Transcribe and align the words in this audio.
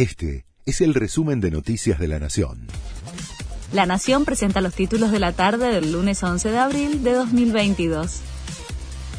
Este 0.00 0.46
es 0.64 0.80
el 0.80 0.94
resumen 0.94 1.42
de 1.42 1.50
Noticias 1.50 1.98
de 1.98 2.08
la 2.08 2.18
Nación. 2.18 2.68
La 3.74 3.84
Nación 3.84 4.24
presenta 4.24 4.62
los 4.62 4.72
títulos 4.72 5.12
de 5.12 5.18
la 5.18 5.32
tarde 5.32 5.70
del 5.74 5.92
lunes 5.92 6.22
11 6.22 6.50
de 6.50 6.58
abril 6.58 7.04
de 7.04 7.12
2022. 7.12 8.22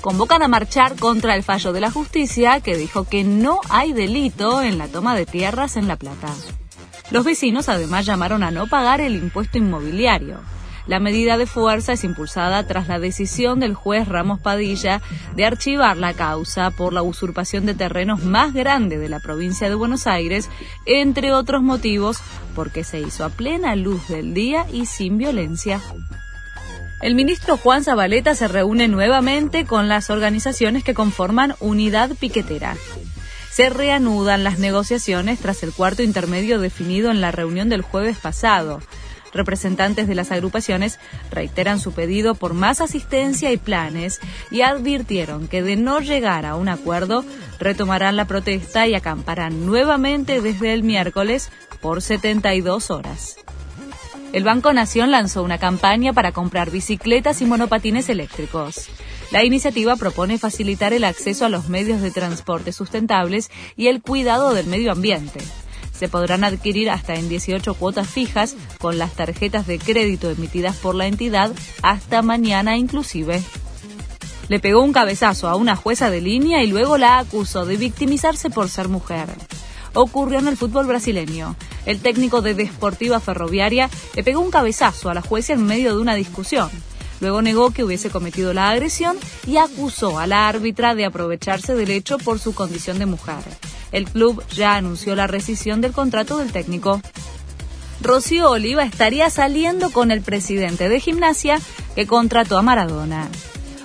Convocan 0.00 0.42
a 0.42 0.48
marchar 0.48 0.96
contra 0.96 1.36
el 1.36 1.44
fallo 1.44 1.72
de 1.72 1.80
la 1.80 1.92
justicia 1.92 2.58
que 2.58 2.76
dijo 2.76 3.04
que 3.04 3.22
no 3.22 3.60
hay 3.70 3.92
delito 3.92 4.62
en 4.62 4.76
la 4.76 4.88
toma 4.88 5.14
de 5.14 5.26
tierras 5.26 5.76
en 5.76 5.86
La 5.86 5.94
Plata. 5.94 6.34
Los 7.12 7.24
vecinos 7.24 7.68
además 7.68 8.04
llamaron 8.04 8.42
a 8.42 8.50
no 8.50 8.66
pagar 8.66 9.00
el 9.00 9.14
impuesto 9.14 9.58
inmobiliario. 9.58 10.40
La 10.86 11.00
medida 11.00 11.38
de 11.38 11.46
fuerza 11.46 11.94
es 11.94 12.04
impulsada 12.04 12.66
tras 12.66 12.88
la 12.88 12.98
decisión 12.98 13.58
del 13.58 13.74
juez 13.74 14.06
Ramos 14.06 14.38
Padilla 14.40 15.00
de 15.34 15.46
archivar 15.46 15.96
la 15.96 16.12
causa 16.12 16.70
por 16.70 16.92
la 16.92 17.02
usurpación 17.02 17.64
de 17.64 17.74
terrenos 17.74 18.22
más 18.22 18.52
grande 18.52 18.98
de 18.98 19.08
la 19.08 19.20
provincia 19.20 19.68
de 19.68 19.74
Buenos 19.74 20.06
Aires, 20.06 20.50
entre 20.84 21.32
otros 21.32 21.62
motivos 21.62 22.18
porque 22.54 22.84
se 22.84 23.00
hizo 23.00 23.24
a 23.24 23.30
plena 23.30 23.76
luz 23.76 24.08
del 24.08 24.34
día 24.34 24.66
y 24.70 24.84
sin 24.84 25.16
violencia. 25.16 25.80
El 27.00 27.14
ministro 27.14 27.56
Juan 27.56 27.82
Zabaleta 27.82 28.34
se 28.34 28.48
reúne 28.48 28.86
nuevamente 28.88 29.64
con 29.64 29.88
las 29.88 30.10
organizaciones 30.10 30.84
que 30.84 30.94
conforman 30.94 31.54
Unidad 31.60 32.10
Piquetera 32.18 32.76
se 33.54 33.70
reanudan 33.70 34.42
las 34.42 34.58
negociaciones 34.58 35.38
tras 35.38 35.62
el 35.62 35.72
cuarto 35.72 36.02
intermedio 36.02 36.58
definido 36.58 37.12
en 37.12 37.20
la 37.20 37.30
reunión 37.30 37.68
del 37.68 37.82
jueves 37.82 38.18
pasado. 38.18 38.80
Representantes 39.34 40.06
de 40.06 40.14
las 40.14 40.30
agrupaciones 40.30 41.00
reiteran 41.30 41.80
su 41.80 41.92
pedido 41.92 42.36
por 42.36 42.54
más 42.54 42.80
asistencia 42.80 43.50
y 43.52 43.56
planes 43.56 44.20
y 44.50 44.62
advirtieron 44.62 45.48
que 45.48 45.62
de 45.62 45.76
no 45.76 46.00
llegar 46.00 46.46
a 46.46 46.54
un 46.54 46.68
acuerdo 46.68 47.24
retomarán 47.58 48.16
la 48.16 48.26
protesta 48.26 48.86
y 48.86 48.94
acamparán 48.94 49.66
nuevamente 49.66 50.40
desde 50.40 50.72
el 50.72 50.84
miércoles 50.84 51.50
por 51.80 52.00
72 52.00 52.90
horas. 52.90 53.36
El 54.32 54.44
Banco 54.44 54.72
Nación 54.72 55.10
lanzó 55.10 55.42
una 55.42 55.58
campaña 55.58 56.12
para 56.12 56.32
comprar 56.32 56.70
bicicletas 56.70 57.40
y 57.40 57.44
monopatines 57.44 58.08
eléctricos. 58.08 58.88
La 59.30 59.44
iniciativa 59.44 59.96
propone 59.96 60.38
facilitar 60.38 60.92
el 60.92 61.04
acceso 61.04 61.44
a 61.44 61.48
los 61.48 61.68
medios 61.68 62.00
de 62.00 62.10
transporte 62.10 62.72
sustentables 62.72 63.50
y 63.76 63.88
el 63.88 64.00
cuidado 64.00 64.54
del 64.54 64.66
medio 64.66 64.92
ambiente 64.92 65.40
se 66.04 66.10
podrán 66.10 66.44
adquirir 66.44 66.90
hasta 66.90 67.14
en 67.14 67.30
18 67.30 67.72
cuotas 67.72 68.06
fijas 68.06 68.56
con 68.78 68.98
las 68.98 69.14
tarjetas 69.14 69.66
de 69.66 69.78
crédito 69.78 70.28
emitidas 70.28 70.76
por 70.76 70.94
la 70.94 71.06
entidad 71.06 71.50
hasta 71.80 72.20
mañana 72.20 72.76
inclusive. 72.76 73.42
Le 74.48 74.60
pegó 74.60 74.82
un 74.82 74.92
cabezazo 74.92 75.48
a 75.48 75.56
una 75.56 75.76
jueza 75.76 76.10
de 76.10 76.20
línea 76.20 76.62
y 76.62 76.66
luego 76.66 76.98
la 76.98 77.18
acusó 77.20 77.64
de 77.64 77.78
victimizarse 77.78 78.50
por 78.50 78.68
ser 78.68 78.88
mujer. 78.88 79.30
Ocurrió 79.94 80.40
en 80.40 80.48
el 80.48 80.58
fútbol 80.58 80.86
brasileño. 80.86 81.56
El 81.86 82.00
técnico 82.00 82.42
de 82.42 82.52
Desportiva 82.52 83.18
Ferroviaria 83.18 83.88
le 84.14 84.22
pegó 84.22 84.40
un 84.40 84.50
cabezazo 84.50 85.08
a 85.08 85.14
la 85.14 85.22
jueza 85.22 85.54
en 85.54 85.64
medio 85.64 85.96
de 85.96 86.02
una 86.02 86.14
discusión. 86.14 86.68
Luego 87.20 87.40
negó 87.40 87.70
que 87.70 87.82
hubiese 87.82 88.10
cometido 88.10 88.52
la 88.52 88.68
agresión 88.68 89.16
y 89.46 89.56
acusó 89.56 90.18
a 90.18 90.26
la 90.26 90.48
árbitra 90.48 90.94
de 90.94 91.06
aprovecharse 91.06 91.74
del 91.74 91.92
hecho 91.92 92.18
por 92.18 92.38
su 92.40 92.54
condición 92.54 92.98
de 92.98 93.06
mujer. 93.06 93.38
El 93.94 94.06
club 94.06 94.42
ya 94.48 94.74
anunció 94.74 95.14
la 95.14 95.28
rescisión 95.28 95.80
del 95.80 95.92
contrato 95.92 96.38
del 96.38 96.50
técnico. 96.50 97.00
Rocío 98.00 98.50
Oliva 98.50 98.82
estaría 98.82 99.30
saliendo 99.30 99.90
con 99.90 100.10
el 100.10 100.20
presidente 100.20 100.88
de 100.88 100.98
gimnasia 100.98 101.60
que 101.94 102.08
contrató 102.08 102.58
a 102.58 102.62
Maradona. 102.62 103.28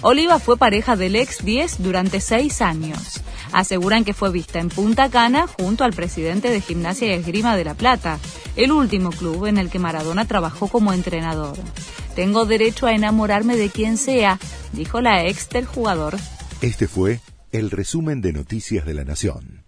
Oliva 0.00 0.40
fue 0.40 0.56
pareja 0.56 0.96
del 0.96 1.14
ex 1.14 1.44
10 1.44 1.84
durante 1.84 2.20
seis 2.20 2.62
años. 2.62 3.20
Aseguran 3.52 4.04
que 4.04 4.12
fue 4.12 4.32
vista 4.32 4.58
en 4.58 4.70
Punta 4.70 5.08
Cana 5.08 5.46
junto 5.46 5.84
al 5.84 5.92
presidente 5.92 6.50
de 6.50 6.60
Gimnasia 6.60 7.06
y 7.06 7.12
Esgrima 7.12 7.56
de 7.56 7.64
La 7.64 7.74
Plata, 7.74 8.18
el 8.56 8.72
último 8.72 9.10
club 9.10 9.46
en 9.46 9.56
el 9.56 9.70
que 9.70 9.78
Maradona 9.78 10.24
trabajó 10.24 10.66
como 10.66 10.92
entrenador. 10.92 11.56
Tengo 12.16 12.44
derecho 12.44 12.88
a 12.88 12.92
enamorarme 12.92 13.56
de 13.56 13.70
quien 13.70 13.96
sea, 13.96 14.40
dijo 14.72 15.00
la 15.00 15.24
ex 15.26 15.48
del 15.50 15.66
jugador. 15.66 16.16
Este 16.60 16.88
fue 16.88 17.20
el 17.52 17.70
resumen 17.70 18.20
de 18.20 18.32
Noticias 18.32 18.84
de 18.84 18.94
la 18.94 19.04
Nación. 19.04 19.61